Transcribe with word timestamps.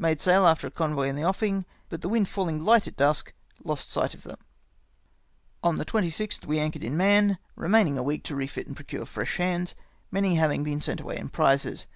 INIade 0.00 0.18
sail 0.20 0.44
after 0.44 0.66
a 0.66 0.72
convoy 0.72 1.06
in 1.06 1.14
the 1.14 1.22
offing, 1.22 1.64
but 1.88 2.00
the 2.02 2.08
wind 2.08 2.28
falling 2.28 2.64
light 2.64 2.88
at 2.88 2.96
dusk, 2.96 3.32
lost 3.62 3.92
sight 3.92 4.12
of 4.12 4.24
them." 4.24 4.36
On 5.62 5.78
the 5.78 5.84
26th 5.84 6.46
we 6.46 6.58
anchored 6.58 6.82
in 6.82 6.96
Mahon, 6.96 7.38
remaining 7.54 7.96
a 7.96 8.02
week 8.02 8.24
to 8.24 8.34
refit 8.34 8.66
and 8.66 8.74
procure 8.74 9.06
fresh 9.06 9.36
hands, 9.36 9.76
many 10.10 10.34
having 10.34 10.64
been 10.64 10.80
sent 10.82 11.00
away 11.00 11.16
in 11.16 11.28
prizes. 11.28 11.86